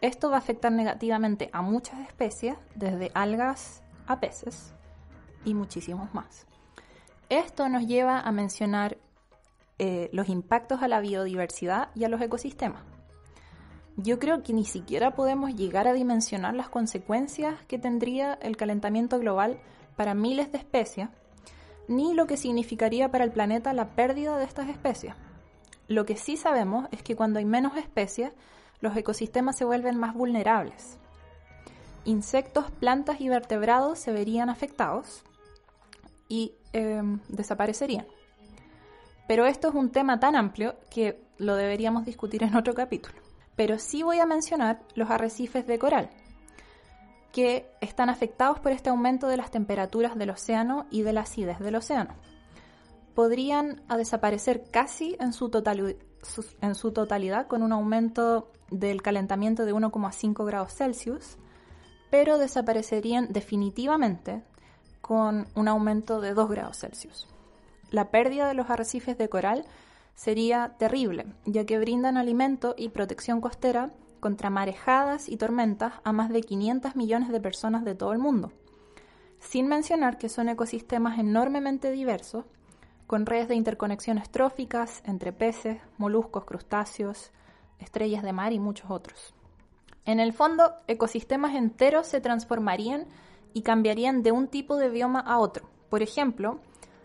Esto 0.00 0.30
va 0.30 0.36
a 0.36 0.38
afectar 0.40 0.72
negativamente 0.72 1.48
a 1.52 1.62
muchas 1.62 2.00
especies, 2.00 2.56
desde 2.74 3.10
algas 3.14 3.82
a 4.06 4.18
peces 4.20 4.74
y 5.44 5.54
muchísimos 5.54 6.12
más. 6.12 6.46
Esto 7.28 7.68
nos 7.68 7.86
lleva 7.86 8.20
a 8.20 8.32
mencionar 8.32 8.98
eh, 9.78 10.10
los 10.12 10.28
impactos 10.28 10.82
a 10.82 10.88
la 10.88 11.00
biodiversidad 11.00 11.88
y 11.94 12.04
a 12.04 12.08
los 12.08 12.20
ecosistemas. 12.20 12.82
Yo 13.96 14.18
creo 14.18 14.42
que 14.42 14.52
ni 14.52 14.64
siquiera 14.64 15.14
podemos 15.14 15.54
llegar 15.54 15.86
a 15.86 15.92
dimensionar 15.92 16.54
las 16.54 16.68
consecuencias 16.68 17.62
que 17.68 17.78
tendría 17.78 18.34
el 18.34 18.56
calentamiento 18.56 19.18
global 19.18 19.60
para 19.96 20.14
miles 20.14 20.50
de 20.50 20.58
especies, 20.58 21.08
ni 21.88 22.14
lo 22.14 22.26
que 22.26 22.36
significaría 22.36 23.10
para 23.10 23.24
el 23.24 23.32
planeta 23.32 23.72
la 23.72 23.94
pérdida 23.94 24.38
de 24.38 24.44
estas 24.44 24.68
especies. 24.68 25.14
Lo 25.92 26.06
que 26.06 26.16
sí 26.16 26.38
sabemos 26.38 26.88
es 26.90 27.02
que 27.02 27.14
cuando 27.14 27.38
hay 27.38 27.44
menos 27.44 27.76
especies, 27.76 28.32
los 28.80 28.96
ecosistemas 28.96 29.58
se 29.58 29.66
vuelven 29.66 29.98
más 29.98 30.14
vulnerables. 30.14 30.96
Insectos, 32.06 32.70
plantas 32.70 33.20
y 33.20 33.28
vertebrados 33.28 33.98
se 33.98 34.10
verían 34.10 34.48
afectados 34.48 35.22
y 36.30 36.54
em, 36.72 37.20
desaparecerían. 37.28 38.06
Pero 39.28 39.44
esto 39.44 39.68
es 39.68 39.74
un 39.74 39.90
tema 39.90 40.18
tan 40.18 40.34
amplio 40.34 40.76
que 40.90 41.20
lo 41.36 41.56
deberíamos 41.56 42.06
discutir 42.06 42.42
en 42.42 42.56
otro 42.56 42.72
capítulo. 42.72 43.16
Pero 43.54 43.78
sí 43.78 44.02
voy 44.02 44.18
a 44.18 44.24
mencionar 44.24 44.80
los 44.94 45.10
arrecifes 45.10 45.66
de 45.66 45.78
coral, 45.78 46.08
que 47.32 47.70
están 47.82 48.08
afectados 48.08 48.60
por 48.60 48.72
este 48.72 48.88
aumento 48.88 49.28
de 49.28 49.36
las 49.36 49.50
temperaturas 49.50 50.16
del 50.16 50.30
océano 50.30 50.86
y 50.90 51.02
de 51.02 51.12
la 51.12 51.20
acidez 51.20 51.58
del 51.58 51.74
océano. 51.74 52.14
Podrían 53.14 53.82
desaparecer 53.96 54.64
casi 54.70 55.16
en 55.20 55.32
su, 55.32 55.50
en 56.60 56.74
su 56.74 56.92
totalidad 56.92 57.46
con 57.46 57.62
un 57.62 57.72
aumento 57.72 58.50
del 58.70 59.02
calentamiento 59.02 59.64
de 59.64 59.74
1,5 59.74 60.46
grados 60.46 60.74
Celsius, 60.74 61.36
pero 62.10 62.38
desaparecerían 62.38 63.32
definitivamente 63.32 64.42
con 65.00 65.46
un 65.54 65.68
aumento 65.68 66.20
de 66.20 66.32
2 66.32 66.48
grados 66.48 66.78
Celsius. 66.78 67.28
La 67.90 68.10
pérdida 68.10 68.48
de 68.48 68.54
los 68.54 68.70
arrecifes 68.70 69.18
de 69.18 69.28
coral 69.28 69.66
sería 70.14 70.76
terrible, 70.78 71.26
ya 71.44 71.66
que 71.66 71.78
brindan 71.78 72.16
alimento 72.16 72.74
y 72.78 72.88
protección 72.88 73.40
costera 73.40 73.92
contra 74.20 74.50
marejadas 74.50 75.28
y 75.28 75.36
tormentas 75.36 75.94
a 76.04 76.12
más 76.12 76.30
de 76.30 76.42
500 76.42 76.96
millones 76.96 77.30
de 77.30 77.40
personas 77.40 77.84
de 77.84 77.94
todo 77.94 78.12
el 78.12 78.18
mundo, 78.18 78.52
sin 79.40 79.66
mencionar 79.66 80.16
que 80.16 80.28
son 80.28 80.48
ecosistemas 80.48 81.18
enormemente 81.18 81.90
diversos, 81.90 82.44
con 83.12 83.26
redes 83.26 83.46
de 83.48 83.56
interconexiones 83.56 84.30
tróficas 84.30 85.02
entre 85.04 85.34
peces, 85.34 85.82
moluscos, 85.98 86.46
crustáceos, 86.46 87.30
estrellas 87.78 88.22
de 88.22 88.32
mar 88.32 88.54
y 88.54 88.58
muchos 88.58 88.90
otros. 88.90 89.34
En 90.06 90.18
el 90.18 90.32
fondo, 90.32 90.72
ecosistemas 90.86 91.54
enteros 91.54 92.06
se 92.06 92.22
transformarían 92.22 93.04
y 93.52 93.60
cambiarían 93.60 94.22
de 94.22 94.32
un 94.32 94.48
tipo 94.48 94.78
de 94.78 94.88
bioma 94.88 95.20
a 95.20 95.40
otro. 95.40 95.68
Por 95.90 96.00
ejemplo, 96.00 96.60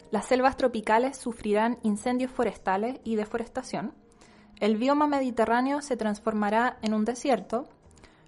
las 0.10 0.28
selvas 0.28 0.56
tropicales 0.56 1.18
sufrirán 1.18 1.78
incendios 1.84 2.32
forestales 2.32 3.02
y 3.04 3.18
deforestación. 3.18 3.92
El 4.62 4.78
bioma 4.78 5.08
mediterráneo 5.08 5.82
se 5.82 5.98
transformará 5.98 6.78
en 6.84 6.94
un 6.94 7.04
desierto. 7.04 7.68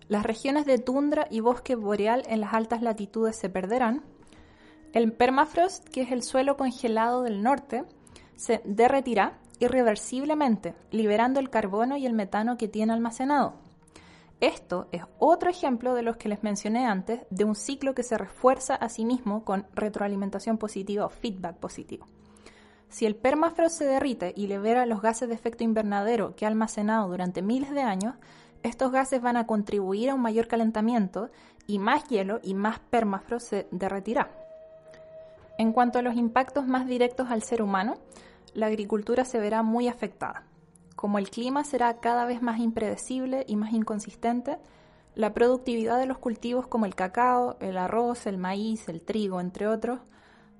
Las 0.09 0.23
regiones 0.23 0.65
de 0.65 0.79
tundra 0.79 1.27
y 1.31 1.39
bosque 1.39 1.75
boreal 1.75 2.23
en 2.27 2.41
las 2.41 2.53
altas 2.53 2.81
latitudes 2.81 3.37
se 3.37 3.47
perderán. 3.47 4.03
El 4.91 5.13
permafrost, 5.13 5.87
que 5.87 6.01
es 6.01 6.11
el 6.11 6.23
suelo 6.23 6.57
congelado 6.57 7.21
del 7.21 7.43
norte, 7.43 7.83
se 8.35 8.61
derretirá 8.65 9.37
irreversiblemente, 9.59 10.73
liberando 10.89 11.39
el 11.39 11.51
carbono 11.51 11.95
y 11.95 12.07
el 12.07 12.13
metano 12.13 12.57
que 12.57 12.67
tiene 12.67 12.93
almacenado. 12.93 13.53
Esto 14.39 14.87
es 14.91 15.03
otro 15.19 15.49
ejemplo 15.49 15.93
de 15.93 16.01
los 16.01 16.17
que 16.17 16.29
les 16.29 16.41
mencioné 16.41 16.85
antes, 16.85 17.21
de 17.29 17.43
un 17.43 17.55
ciclo 17.55 17.93
que 17.93 18.03
se 18.03 18.17
refuerza 18.17 18.73
a 18.73 18.89
sí 18.89 19.05
mismo 19.05 19.43
con 19.43 19.67
retroalimentación 19.75 20.57
positiva 20.57 21.05
o 21.05 21.09
feedback 21.09 21.57
positivo. 21.57 22.07
Si 22.87 23.05
el 23.05 23.15
permafrost 23.15 23.77
se 23.77 23.85
derrite 23.85 24.33
y 24.35 24.47
libera 24.47 24.87
los 24.87 25.01
gases 25.01 25.29
de 25.29 25.35
efecto 25.35 25.63
invernadero 25.63 26.35
que 26.35 26.45
ha 26.45 26.47
almacenado 26.47 27.09
durante 27.09 27.43
miles 27.43 27.69
de 27.71 27.81
años, 27.81 28.15
estos 28.63 28.91
gases 28.91 29.21
van 29.21 29.37
a 29.37 29.45
contribuir 29.45 30.09
a 30.09 30.15
un 30.15 30.21
mayor 30.21 30.47
calentamiento 30.47 31.29
y 31.67 31.77
más 31.77 32.05
hielo 32.05 32.39
y 32.41 32.55
más 32.55 32.79
permafrost 32.79 33.47
se 33.47 33.67
derretirá. 33.71 34.38
En 35.59 35.73
cuanto 35.73 35.99
a 35.99 36.01
los 36.01 36.15
impactos 36.15 36.65
más 36.67 36.87
directos 36.87 37.29
al 37.29 37.43
ser 37.43 37.61
humano, 37.61 37.97
la 38.53 38.67
agricultura 38.67 39.25
se 39.25 39.39
verá 39.39 39.61
muy 39.61 39.89
afectada. 39.89 40.45
Como 40.95 41.17
el 41.17 41.29
clima 41.29 41.65
será 41.65 41.99
cada 41.99 42.23
vez 42.23 42.41
más 42.41 42.61
impredecible 42.61 43.43
y 43.45 43.57
más 43.57 43.73
inconsistente, 43.73 44.57
la 45.15 45.33
productividad 45.33 45.99
de 45.99 46.05
los 46.05 46.17
cultivos 46.17 46.65
como 46.65 46.85
el 46.85 46.95
cacao, 46.95 47.57
el 47.59 47.77
arroz, 47.77 48.25
el 48.25 48.37
maíz, 48.37 48.87
el 48.87 49.01
trigo, 49.01 49.41
entre 49.41 49.67
otros, 49.67 49.99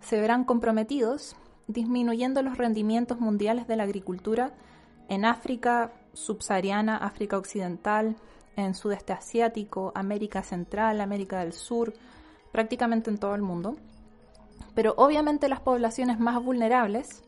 se 0.01 0.19
verán 0.19 0.43
comprometidos, 0.43 1.37
disminuyendo 1.67 2.41
los 2.41 2.57
rendimientos 2.57 3.21
mundiales 3.21 3.67
de 3.67 3.77
la 3.77 3.83
agricultura 3.83 4.51
en 5.07 5.23
África 5.23 5.93
subsahariana, 6.11 6.97
África 6.97 7.37
occidental, 7.37 8.17
en 8.57 8.73
sudeste 8.73 9.13
asiático, 9.13 9.93
América 9.95 10.43
Central, 10.43 10.99
América 10.99 11.39
del 11.39 11.53
Sur, 11.53 11.93
prácticamente 12.51 13.09
en 13.09 13.17
todo 13.17 13.33
el 13.33 13.41
mundo. 13.41 13.77
Pero 14.75 14.93
obviamente 14.97 15.49
las 15.49 15.59
poblaciones 15.59 16.19
más 16.19 16.43
vulnerables 16.43 17.23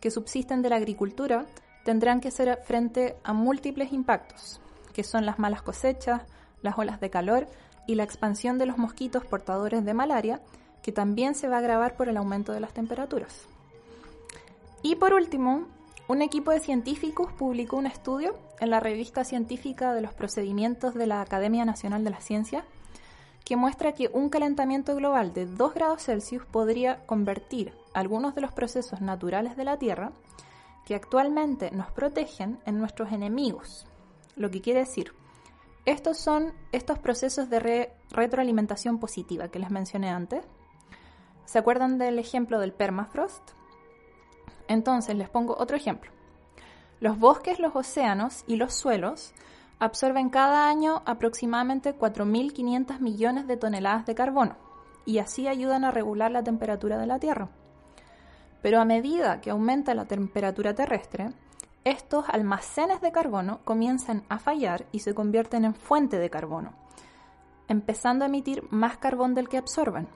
que 0.00 0.10
subsisten 0.10 0.62
de 0.62 0.70
la 0.70 0.76
agricultura 0.76 1.46
tendrán 1.84 2.20
que 2.20 2.28
hacer 2.28 2.58
frente 2.64 3.16
a 3.24 3.32
múltiples 3.32 3.92
impactos, 3.92 4.60
que 4.92 5.04
son 5.04 5.26
las 5.26 5.38
malas 5.38 5.62
cosechas, 5.62 6.22
las 6.62 6.78
olas 6.78 7.00
de 7.00 7.10
calor 7.10 7.46
y 7.86 7.94
la 7.94 8.04
expansión 8.04 8.58
de 8.58 8.66
los 8.66 8.78
mosquitos 8.78 9.24
portadores 9.24 9.84
de 9.84 9.94
malaria, 9.94 10.40
que 10.82 10.92
también 10.92 11.34
se 11.34 11.48
va 11.48 11.56
a 11.56 11.58
agravar 11.60 11.96
por 11.96 12.08
el 12.08 12.16
aumento 12.16 12.52
de 12.52 12.60
las 12.60 12.72
temperaturas. 12.72 13.46
Y 14.82 14.96
por 14.96 15.14
último, 15.14 15.66
un 16.08 16.20
equipo 16.20 16.50
de 16.50 16.60
científicos 16.60 17.32
publicó 17.32 17.76
un 17.78 17.86
estudio 17.86 18.36
en 18.60 18.68
la 18.68 18.80
revista 18.80 19.24
científica 19.24 19.94
de 19.94 20.02
los 20.02 20.12
procedimientos 20.12 20.94
de 20.94 21.06
la 21.06 21.22
Academia 21.22 21.64
Nacional 21.64 22.04
de 22.04 22.10
la 22.10 22.20
Ciencia 22.20 22.64
que 23.44 23.56
muestra 23.56 23.92
que 23.92 24.10
un 24.12 24.30
calentamiento 24.30 24.96
global 24.96 25.34
de 25.34 25.46
2 25.46 25.74
grados 25.74 26.02
Celsius 26.02 26.44
podría 26.46 27.04
convertir 27.06 27.74
algunos 27.92 28.34
de 28.34 28.40
los 28.40 28.52
procesos 28.52 29.00
naturales 29.00 29.56
de 29.56 29.64
la 29.64 29.78
Tierra 29.78 30.12
que 30.86 30.94
actualmente 30.94 31.70
nos 31.70 31.90
protegen 31.92 32.58
en 32.66 32.78
nuestros 32.78 33.12
enemigos. 33.12 33.86
Lo 34.36 34.50
que 34.50 34.60
quiere 34.60 34.80
decir, 34.80 35.12
estos 35.84 36.16
son 36.18 36.54
estos 36.72 36.98
procesos 36.98 37.50
de 37.50 37.92
retroalimentación 38.10 38.98
positiva 38.98 39.48
que 39.48 39.58
les 39.58 39.70
mencioné 39.70 40.08
antes. 40.08 40.44
¿Se 41.44 41.58
acuerdan 41.58 41.98
del 41.98 42.18
ejemplo 42.18 42.58
del 42.58 42.72
permafrost? 42.72 43.50
Entonces 44.66 45.14
les 45.14 45.28
pongo 45.28 45.56
otro 45.58 45.76
ejemplo. 45.76 46.10
Los 47.00 47.18
bosques, 47.18 47.58
los 47.58 47.76
océanos 47.76 48.44
y 48.46 48.56
los 48.56 48.72
suelos 48.72 49.34
absorben 49.78 50.30
cada 50.30 50.68
año 50.68 51.02
aproximadamente 51.04 51.96
4.500 51.96 53.00
millones 53.00 53.46
de 53.46 53.56
toneladas 53.56 54.06
de 54.06 54.14
carbono 54.14 54.56
y 55.04 55.18
así 55.18 55.48
ayudan 55.48 55.84
a 55.84 55.90
regular 55.90 56.30
la 56.30 56.42
temperatura 56.42 56.98
de 56.98 57.06
la 57.06 57.18
Tierra. 57.18 57.48
Pero 58.62 58.80
a 58.80 58.84
medida 58.84 59.40
que 59.40 59.50
aumenta 59.50 59.94
la 59.94 60.06
temperatura 60.06 60.74
terrestre, 60.74 61.32
estos 61.84 62.24
almacenes 62.30 63.02
de 63.02 63.12
carbono 63.12 63.60
comienzan 63.64 64.24
a 64.30 64.38
fallar 64.38 64.86
y 64.90 65.00
se 65.00 65.14
convierten 65.14 65.66
en 65.66 65.74
fuente 65.74 66.18
de 66.18 66.30
carbono, 66.30 66.72
empezando 67.68 68.24
a 68.24 68.28
emitir 68.28 68.66
más 68.70 68.96
carbón 68.96 69.34
del 69.34 69.50
que 69.50 69.58
absorben. 69.58 70.08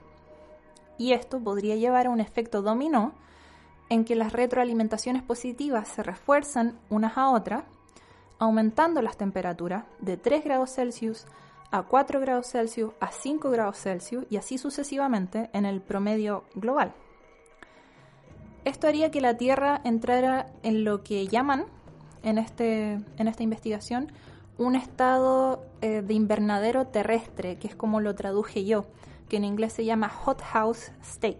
Y 0.97 1.13
esto 1.13 1.39
podría 1.39 1.75
llevar 1.75 2.07
a 2.07 2.09
un 2.09 2.19
efecto 2.19 2.63
dominó 2.63 3.13
en 3.89 4.03
que 4.03 4.15
las 4.15 4.33
retroalimentaciones 4.33 5.21
positivas 5.21 5.87
se 5.87 6.01
refuerzan 6.01 6.79
unas 6.89 7.17
a 7.17 7.29
otras, 7.29 7.63
aumentando 8.39 9.01
las 9.01 9.17
temperaturas 9.17 9.83
de 9.99 10.17
3 10.17 10.43
grados 10.43 10.73
Celsius 10.73 11.25
a 11.71 11.83
4 11.83 12.19
grados 12.19 12.47
Celsius 12.47 12.93
a 12.99 13.11
5 13.11 13.51
grados 13.51 13.77
Celsius 13.77 14.25
y 14.29 14.37
así 14.37 14.57
sucesivamente 14.57 15.49
en 15.53 15.65
el 15.65 15.81
promedio 15.81 16.45
global. 16.55 16.93
Esto 18.65 18.87
haría 18.87 19.11
que 19.11 19.21
la 19.21 19.37
Tierra 19.37 19.81
entrara 19.83 20.47
en 20.63 20.83
lo 20.83 21.03
que 21.03 21.27
llaman 21.27 21.65
en, 22.23 22.37
este, 22.37 22.99
en 23.17 23.27
esta 23.27 23.43
investigación 23.43 24.11
un 24.57 24.75
estado 24.75 25.63
eh, 25.81 26.01
de 26.01 26.13
invernadero 26.13 26.87
terrestre, 26.87 27.57
que 27.57 27.67
es 27.67 27.75
como 27.75 28.01
lo 28.01 28.13
traduje 28.15 28.65
yo, 28.65 28.85
que 29.29 29.37
en 29.37 29.45
inglés 29.45 29.73
se 29.73 29.85
llama 29.85 30.09
hot 30.09 30.41
house 30.41 30.91
state, 31.01 31.39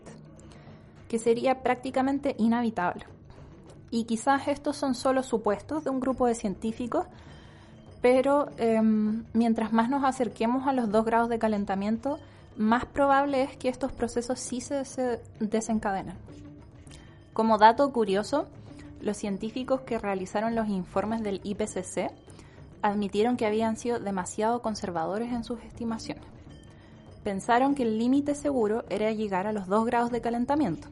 que 1.10 1.20
sería 1.20 1.62
prácticamente 1.62 2.36
inhabitable. 2.38 3.06
Y 3.92 4.04
quizás 4.04 4.48
estos 4.48 4.78
son 4.78 4.96
solo 4.96 5.24
supuestos 5.24 5.84
de 5.84 5.90
un 5.90 6.00
grupo 6.00 6.28
de 6.28 6.36
científicos, 6.36 7.06
pero 8.02 8.50
em, 8.58 9.26
mientras 9.34 9.74
más 9.74 9.90
nos 9.90 10.04
acerquemos 10.04 10.68
a 10.68 10.74
los 10.74 10.92
2 10.92 11.06
grados 11.06 11.30
de 11.30 11.40
calentamiento, 11.40 12.20
más 12.56 12.86
probable 12.86 13.44
es 13.44 13.58
que 13.58 13.70
estos 13.70 13.92
procesos 13.92 14.40
sí 14.40 14.62
se, 14.62 14.86
se 14.86 15.22
desencadenen. 15.40 16.16
Como 17.34 17.58
dato 17.58 17.92
curioso, 17.92 18.48
los 19.02 19.18
científicos 19.18 19.82
que 19.82 19.98
realizaron 19.98 20.56
los 20.56 20.68
informes 20.68 21.24
del 21.24 21.42
IPCC 21.44 22.12
admitieron 22.82 23.38
que 23.38 23.46
habían 23.46 23.78
sido 23.78 24.00
demasiado 24.00 24.62
conservadores 24.62 25.32
en 25.32 25.44
sus 25.44 25.62
estimaciones. 25.64 26.26
Pensaron 27.24 27.76
que 27.76 27.84
el 27.84 27.98
límite 27.98 28.36
seguro 28.36 28.84
era 28.90 29.12
llegar 29.12 29.48
a 29.48 29.54
los 29.54 29.68
2 29.68 29.86
grados 29.86 30.12
de 30.12 30.22
calentamiento, 30.22 30.88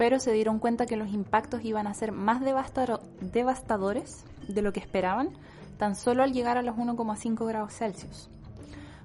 pero 0.00 0.18
se 0.18 0.32
dieron 0.32 0.60
cuenta 0.60 0.86
que 0.86 0.96
los 0.96 1.12
impactos 1.12 1.62
iban 1.62 1.86
a 1.86 1.92
ser 1.92 2.10
más 2.10 2.40
devastadores 2.40 4.24
de 4.48 4.62
lo 4.62 4.72
que 4.72 4.80
esperaban 4.80 5.28
tan 5.76 5.94
solo 5.94 6.22
al 6.22 6.32
llegar 6.32 6.56
a 6.56 6.62
los 6.62 6.74
1,5 6.76 7.46
grados 7.46 7.74
Celsius. 7.74 8.30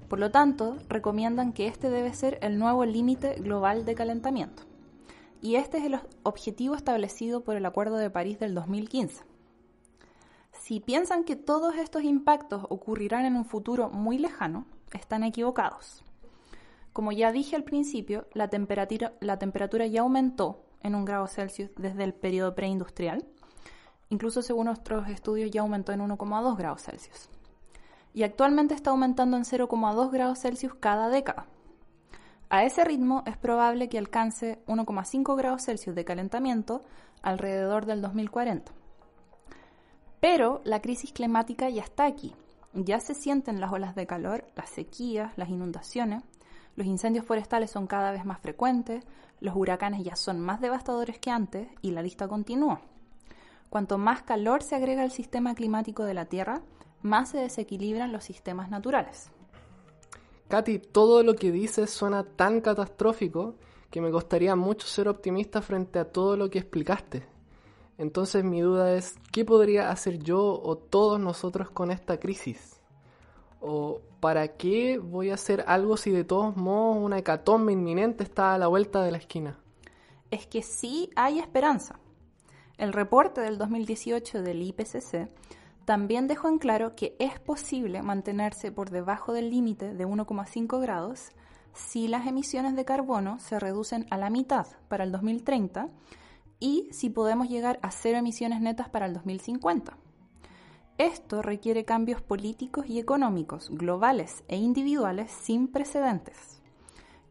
Por 0.08 0.18
lo 0.18 0.30
tanto, 0.30 0.78
recomiendan 0.88 1.52
que 1.52 1.66
este 1.66 1.90
debe 1.90 2.14
ser 2.14 2.38
el 2.40 2.58
nuevo 2.58 2.86
límite 2.86 3.34
global 3.34 3.84
de 3.84 3.94
calentamiento. 3.94 4.62
Y 5.42 5.56
este 5.56 5.76
es 5.76 5.84
el 5.84 6.00
objetivo 6.22 6.74
establecido 6.74 7.44
por 7.44 7.56
el 7.56 7.66
Acuerdo 7.66 7.98
de 7.98 8.08
París 8.08 8.38
del 8.38 8.54
2015. 8.54 9.22
Si 10.52 10.80
piensan 10.80 11.24
que 11.24 11.36
todos 11.36 11.76
estos 11.76 12.04
impactos 12.04 12.64
ocurrirán 12.70 13.26
en 13.26 13.36
un 13.36 13.44
futuro 13.44 13.90
muy 13.90 14.16
lejano, 14.16 14.64
están 14.94 15.24
equivocados. 15.24 16.02
Como 16.94 17.12
ya 17.12 17.32
dije 17.32 17.54
al 17.54 17.64
principio, 17.64 18.26
la 18.32 18.48
temperatura, 18.48 19.12
la 19.20 19.38
temperatura 19.38 19.86
ya 19.86 20.00
aumentó 20.00 20.62
en 20.86 20.94
un 20.94 21.04
grado 21.04 21.26
Celsius 21.26 21.70
desde 21.76 22.04
el 22.04 22.14
periodo 22.14 22.54
preindustrial. 22.54 23.26
Incluso 24.08 24.42
según 24.42 24.66
nuestros 24.66 25.08
estudios 25.08 25.50
ya 25.50 25.62
aumentó 25.62 25.92
en 25.92 26.00
1,2 26.00 26.56
grados 26.56 26.82
Celsius 26.82 27.28
y 28.16 28.22
actualmente 28.22 28.72
está 28.72 28.92
aumentando 28.92 29.36
en 29.36 29.44
0,2 29.44 30.10
grados 30.10 30.38
Celsius 30.38 30.72
cada 30.74 31.10
década. 31.10 31.44
A 32.48 32.64
ese 32.64 32.82
ritmo 32.82 33.22
es 33.26 33.36
probable 33.36 33.90
que 33.90 33.98
alcance 33.98 34.58
1,5 34.66 35.36
grados 35.36 35.66
Celsius 35.66 35.94
de 35.94 36.06
calentamiento 36.06 36.80
alrededor 37.20 37.84
del 37.84 38.00
2040. 38.00 38.72
Pero 40.18 40.62
la 40.64 40.80
crisis 40.80 41.12
climática 41.12 41.68
ya 41.68 41.82
está 41.82 42.06
aquí. 42.06 42.34
Ya 42.72 43.00
se 43.00 43.12
sienten 43.12 43.60
las 43.60 43.70
olas 43.70 43.94
de 43.94 44.06
calor, 44.06 44.46
las 44.56 44.70
sequías, 44.70 45.36
las 45.36 45.50
inundaciones, 45.50 46.22
los 46.76 46.86
incendios 46.86 47.24
forestales 47.24 47.70
son 47.70 47.86
cada 47.86 48.12
vez 48.12 48.24
más 48.24 48.38
frecuentes, 48.38 49.04
los 49.40 49.56
huracanes 49.56 50.04
ya 50.04 50.14
son 50.14 50.40
más 50.40 50.60
devastadores 50.60 51.18
que 51.18 51.30
antes 51.30 51.68
y 51.82 51.90
la 51.90 52.02
lista 52.02 52.28
continúa. 52.28 52.80
Cuanto 53.70 53.98
más 53.98 54.22
calor 54.22 54.62
se 54.62 54.76
agrega 54.76 55.02
al 55.02 55.10
sistema 55.10 55.54
climático 55.54 56.04
de 56.04 56.14
la 56.14 56.26
Tierra, 56.26 56.62
más 57.02 57.30
se 57.30 57.38
desequilibran 57.38 58.12
los 58.12 58.24
sistemas 58.24 58.70
naturales. 58.70 59.30
Katy, 60.48 60.78
todo 60.78 61.22
lo 61.22 61.34
que 61.34 61.50
dices 61.50 61.90
suena 61.90 62.24
tan 62.24 62.60
catastrófico 62.60 63.56
que 63.90 64.00
me 64.00 64.10
costaría 64.10 64.54
mucho 64.54 64.86
ser 64.86 65.08
optimista 65.08 65.62
frente 65.62 65.98
a 65.98 66.12
todo 66.12 66.36
lo 66.36 66.50
que 66.50 66.58
explicaste. 66.58 67.26
Entonces 67.98 68.44
mi 68.44 68.60
duda 68.60 68.94
es, 68.94 69.16
¿qué 69.32 69.44
podría 69.44 69.90
hacer 69.90 70.18
yo 70.18 70.60
o 70.62 70.76
todos 70.76 71.18
nosotros 71.18 71.70
con 71.70 71.90
esta 71.90 72.20
crisis? 72.20 72.75
¿O 73.68 74.00
para 74.20 74.46
qué 74.56 74.96
voy 74.96 75.30
a 75.30 75.34
hacer 75.34 75.64
algo 75.66 75.96
si 75.96 76.12
de 76.12 76.22
todos 76.22 76.56
modos 76.56 76.98
una 77.02 77.18
hecatombe 77.18 77.72
inminente 77.72 78.22
está 78.22 78.54
a 78.54 78.58
la 78.58 78.68
vuelta 78.68 79.02
de 79.02 79.10
la 79.10 79.18
esquina? 79.18 79.58
Es 80.30 80.46
que 80.46 80.62
sí 80.62 81.10
hay 81.16 81.40
esperanza. 81.40 81.98
El 82.78 82.92
reporte 82.92 83.40
del 83.40 83.58
2018 83.58 84.42
del 84.42 84.62
IPCC 84.62 85.28
también 85.84 86.28
dejó 86.28 86.48
en 86.48 86.58
claro 86.58 86.94
que 86.94 87.16
es 87.18 87.40
posible 87.40 88.02
mantenerse 88.02 88.70
por 88.70 88.90
debajo 88.90 89.32
del 89.32 89.50
límite 89.50 89.94
de 89.94 90.06
1,5 90.06 90.80
grados 90.80 91.30
si 91.72 92.06
las 92.06 92.24
emisiones 92.28 92.76
de 92.76 92.84
carbono 92.84 93.40
se 93.40 93.58
reducen 93.58 94.06
a 94.10 94.16
la 94.16 94.30
mitad 94.30 94.68
para 94.86 95.02
el 95.02 95.10
2030 95.10 95.88
y 96.60 96.88
si 96.92 97.10
podemos 97.10 97.48
llegar 97.48 97.80
a 97.82 97.90
cero 97.90 98.18
emisiones 98.18 98.60
netas 98.60 98.88
para 98.90 99.06
el 99.06 99.12
2050. 99.12 100.05
Esto 100.98 101.42
requiere 101.42 101.84
cambios 101.84 102.22
políticos 102.22 102.86
y 102.88 102.98
económicos, 102.98 103.68
globales 103.70 104.44
e 104.48 104.56
individuales 104.56 105.30
sin 105.30 105.68
precedentes. 105.68 106.62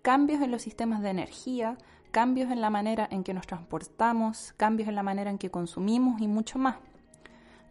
Cambios 0.04 0.44
en 0.44 0.52
los 0.52 0.62
sistemas 0.62 1.02
de 1.02 1.10
energía, 1.10 1.76
cambios 2.12 2.52
en 2.52 2.62
la 2.62 2.70
manera 2.70 3.08
en 3.10 3.24
que 3.24 3.34
nos 3.34 3.48
transportamos, 3.48 4.54
cambios 4.56 4.88
en 4.88 4.94
la 4.94 5.02
manera 5.02 5.32
en 5.32 5.40
que 5.40 5.50
consumimos 5.50 6.22
y 6.22 6.28
mucho 6.28 6.60
más. 6.60 6.76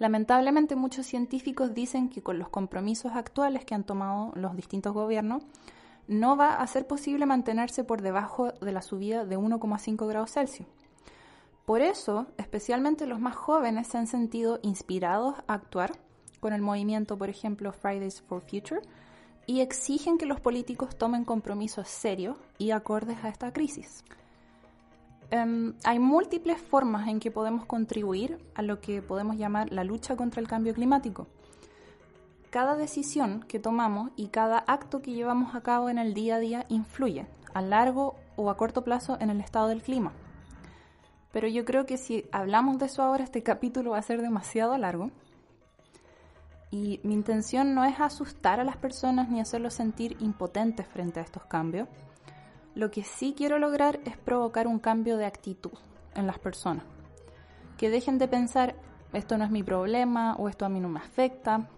Lamentablemente 0.00 0.74
muchos 0.74 1.06
científicos 1.06 1.74
dicen 1.74 2.08
que 2.08 2.24
con 2.24 2.40
los 2.40 2.48
compromisos 2.48 3.12
actuales 3.12 3.64
que 3.64 3.76
han 3.76 3.84
tomado 3.84 4.32
los 4.34 4.56
distintos 4.56 4.94
gobiernos, 4.94 5.44
no 6.08 6.36
va 6.36 6.56
a 6.56 6.66
ser 6.66 6.88
posible 6.88 7.24
mantenerse 7.24 7.84
por 7.84 8.02
debajo 8.02 8.50
de 8.50 8.72
la 8.72 8.82
subida 8.82 9.24
de 9.24 9.38
1,5 9.38 10.08
grados 10.08 10.32
Celsius. 10.32 10.66
Por 11.64 11.80
eso, 11.80 12.26
especialmente 12.36 13.06
los 13.06 13.20
más 13.20 13.34
jóvenes 13.34 13.88
se 13.88 13.96
han 13.96 14.06
sentido 14.06 14.58
inspirados 14.62 15.36
a 15.46 15.54
actuar 15.54 15.92
con 16.40 16.52
el 16.52 16.60
movimiento, 16.60 17.16
por 17.16 17.30
ejemplo, 17.30 17.72
Fridays 17.72 18.20
for 18.20 18.42
Future, 18.42 18.82
y 19.46 19.60
exigen 19.60 20.18
que 20.18 20.26
los 20.26 20.40
políticos 20.40 20.96
tomen 20.96 21.24
compromisos 21.24 21.88
serios 21.88 22.36
y 22.58 22.70
acordes 22.70 23.24
a 23.24 23.28
esta 23.28 23.52
crisis. 23.52 24.04
Em, 25.30 25.74
hay 25.84 25.98
múltiples 25.98 26.60
formas 26.60 27.08
en 27.08 27.18
que 27.18 27.30
podemos 27.30 27.64
contribuir 27.64 28.38
a 28.54 28.62
lo 28.62 28.80
que 28.80 29.00
podemos 29.00 29.36
llamar 29.36 29.72
la 29.72 29.84
lucha 29.84 30.16
contra 30.16 30.40
el 30.40 30.48
cambio 30.48 30.74
climático. 30.74 31.26
Cada 32.50 32.76
decisión 32.76 33.42
que 33.48 33.58
tomamos 33.58 34.10
y 34.16 34.28
cada 34.28 34.58
acto 34.58 35.00
que 35.00 35.12
llevamos 35.12 35.54
a 35.54 35.62
cabo 35.62 35.88
en 35.88 35.98
el 35.98 36.14
día 36.14 36.36
a 36.36 36.40
día 36.40 36.66
influye 36.68 37.26
a 37.52 37.62
largo 37.62 38.16
o 38.36 38.50
a 38.50 38.56
corto 38.56 38.84
plazo 38.84 39.16
en 39.18 39.30
el 39.30 39.40
estado 39.40 39.68
del 39.68 39.82
clima. 39.82 40.12
Pero 41.34 41.48
yo 41.48 41.66
creo 41.66 41.84
que 41.84 41.98
si 41.98 42.24
hablamos 42.32 42.78
de 42.78 42.86
eso 42.86 43.02
ahora, 43.02 43.24
este 43.24 43.42
capítulo 43.42 43.90
va 43.90 43.98
a 43.98 44.02
ser 44.02 44.22
demasiado 44.22 44.78
largo. 44.78 45.10
Y 46.70 47.00
mi 47.02 47.12
intención 47.12 47.74
no 47.74 47.84
es 47.84 48.00
asustar 48.00 48.58
a 48.58 48.64
las 48.64 48.78
personas 48.78 49.28
ni 49.28 49.40
hacerlos 49.40 49.74
sentir 49.74 50.16
impotentes 50.20 50.86
frente 50.86 51.20
a 51.20 51.22
estos 51.22 51.44
cambios 51.44 51.88
lo 52.74 52.90
que 52.90 53.04
sí 53.04 53.34
quiero 53.36 53.58
lograr 53.58 54.00
es 54.04 54.16
provocar 54.16 54.66
un 54.66 54.78
cambio 54.78 55.16
de 55.16 55.26
actitud 55.26 55.72
en 56.14 56.26
las 56.26 56.38
personas. 56.38 56.84
Que 57.76 57.90
dejen 57.90 58.18
de 58.18 58.28
pensar, 58.28 58.74
esto 59.12 59.38
no 59.38 59.44
es 59.44 59.50
mi 59.50 59.62
problema 59.62 60.34
o 60.36 60.48
esto 60.48 60.64
a 60.64 60.68
mí 60.68 60.80
no 60.80 60.88
me 60.88 60.98
afecta. 60.98 61.68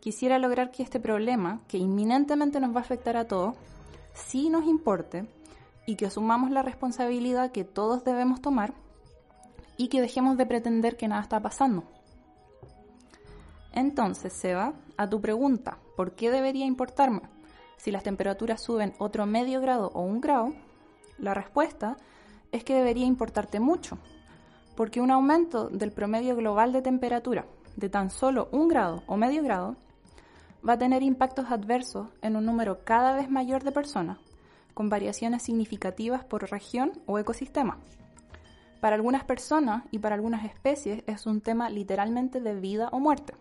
Quisiera 0.00 0.38
lograr 0.38 0.70
que 0.70 0.82
este 0.82 1.00
problema, 1.00 1.62
que 1.68 1.78
inminentemente 1.78 2.60
nos 2.60 2.74
va 2.74 2.80
a 2.80 2.82
afectar 2.82 3.16
a 3.16 3.26
todos, 3.26 3.56
sí 4.12 4.50
nos 4.50 4.66
importe 4.66 5.26
y 5.86 5.96
que 5.96 6.06
asumamos 6.06 6.50
la 6.50 6.62
responsabilidad 6.62 7.52
que 7.52 7.64
todos 7.64 8.04
debemos 8.04 8.40
tomar 8.40 8.74
y 9.76 9.88
que 9.88 10.00
dejemos 10.00 10.36
de 10.36 10.46
pretender 10.46 10.96
que 10.96 11.08
nada 11.08 11.22
está 11.22 11.40
pasando. 11.40 11.84
Entonces, 13.72 14.32
Seba, 14.32 14.74
a 14.96 15.08
tu 15.08 15.20
pregunta, 15.20 15.78
¿por 15.96 16.12
qué 16.12 16.30
debería 16.30 16.64
importarme? 16.64 17.22
si 17.84 17.90
las 17.90 18.02
temperaturas 18.02 18.62
suben 18.62 18.94
otro 18.96 19.26
medio 19.26 19.60
grado 19.60 19.90
o 19.92 20.00
un 20.00 20.22
grado, 20.22 20.54
la 21.18 21.34
respuesta 21.34 21.98
es 22.50 22.64
que 22.64 22.74
debería 22.74 23.04
importarte 23.04 23.60
mucho, 23.60 23.98
porque 24.74 25.02
un 25.02 25.10
aumento 25.10 25.68
del 25.68 25.92
promedio 25.92 26.34
global 26.34 26.72
de 26.72 26.80
temperatura 26.80 27.44
de 27.76 27.90
tan 27.90 28.08
solo 28.08 28.48
un 28.52 28.68
grado 28.68 29.02
o 29.06 29.18
medio 29.18 29.42
grado 29.42 29.76
va 30.66 30.72
a 30.72 30.78
tener 30.78 31.02
impactos 31.02 31.50
adversos 31.50 32.08
en 32.22 32.36
un 32.36 32.46
número 32.46 32.78
cada 32.84 33.14
vez 33.14 33.28
mayor 33.28 33.64
de 33.64 33.72
personas, 33.72 34.16
con 34.74 34.90
variaciones 34.90 35.42
significativas 35.42 36.24
por 36.24 36.50
región 36.50 36.92
o 37.06 37.18
ecosistema. 37.18 37.78
Para 38.80 38.96
algunas 38.96 39.24
personas 39.24 39.84
y 39.90 40.00
para 40.00 40.14
algunas 40.14 40.44
especies 40.44 41.02
es 41.06 41.24
un 41.26 41.40
tema 41.40 41.70
literalmente 41.70 42.40
de 42.40 42.54
vida 42.54 42.90
o 42.92 43.00
muerte. 43.00 43.32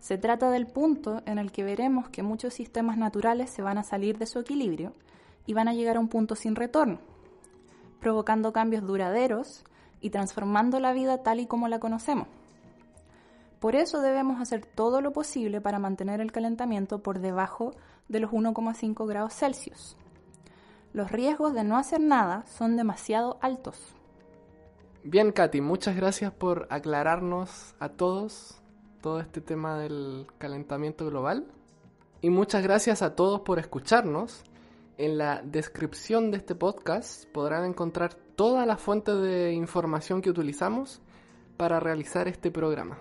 Se 0.00 0.18
trata 0.18 0.50
del 0.50 0.66
punto 0.66 1.22
en 1.24 1.38
el 1.38 1.50
que 1.50 1.64
veremos 1.64 2.08
que 2.08 2.22
muchos 2.22 2.54
sistemas 2.54 2.98
naturales 2.98 3.50
se 3.50 3.62
van 3.62 3.78
a 3.78 3.82
salir 3.82 4.18
de 4.18 4.26
su 4.26 4.38
equilibrio 4.38 4.92
y 5.46 5.54
van 5.54 5.66
a 5.66 5.72
llegar 5.72 5.96
a 5.96 6.00
un 6.00 6.08
punto 6.08 6.34
sin 6.34 6.56
retorno, 6.56 6.98
provocando 8.00 8.52
cambios 8.52 8.86
duraderos 8.86 9.64
y 10.00 10.10
transformando 10.10 10.78
la 10.78 10.92
vida 10.92 11.22
tal 11.22 11.40
y 11.40 11.46
como 11.46 11.68
la 11.68 11.80
conocemos. 11.80 12.28
Por 13.60 13.74
eso 13.74 14.00
debemos 14.00 14.40
hacer 14.40 14.64
todo 14.64 15.00
lo 15.00 15.12
posible 15.12 15.60
para 15.60 15.80
mantener 15.80 16.20
el 16.20 16.30
calentamiento 16.30 17.02
por 17.02 17.18
debajo 17.18 17.72
de 18.08 18.20
los 18.20 18.30
1,5 18.30 19.06
grados 19.08 19.34
Celsius. 19.34 19.96
Los 20.98 21.12
riesgos 21.12 21.54
de 21.54 21.62
no 21.62 21.76
hacer 21.76 22.00
nada 22.00 22.44
son 22.48 22.76
demasiado 22.76 23.38
altos. 23.40 23.78
Bien, 25.04 25.30
Katy, 25.30 25.60
muchas 25.60 25.94
gracias 25.94 26.32
por 26.32 26.66
aclararnos 26.70 27.76
a 27.78 27.90
todos 27.90 28.60
todo 29.00 29.20
este 29.20 29.40
tema 29.40 29.78
del 29.78 30.26
calentamiento 30.38 31.06
global. 31.06 31.46
Y 32.20 32.30
muchas 32.30 32.64
gracias 32.64 33.02
a 33.02 33.14
todos 33.14 33.42
por 33.42 33.60
escucharnos. 33.60 34.42
En 34.96 35.18
la 35.18 35.40
descripción 35.40 36.32
de 36.32 36.38
este 36.38 36.56
podcast 36.56 37.26
podrán 37.26 37.64
encontrar 37.64 38.14
todas 38.34 38.66
las 38.66 38.80
fuentes 38.80 39.20
de 39.20 39.52
información 39.52 40.20
que 40.20 40.30
utilizamos 40.30 41.00
para 41.56 41.78
realizar 41.78 42.26
este 42.26 42.50
programa. 42.50 42.98